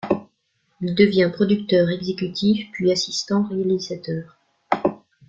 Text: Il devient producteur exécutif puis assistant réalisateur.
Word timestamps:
Il 0.81 0.95
devient 0.95 1.29
producteur 1.31 1.87
exécutif 1.91 2.71
puis 2.71 2.91
assistant 2.91 3.43
réalisateur. 3.43 4.35